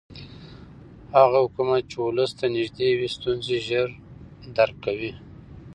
هغه 1.17 1.37
حکومت 1.45 1.81
چې 1.91 1.97
ولس 2.05 2.31
ته 2.39 2.45
نږدې 2.55 2.87
وي 2.97 3.09
ستونزې 3.15 3.57
ژر 3.67 3.89
درک 4.55 4.75
کوي 4.85 5.11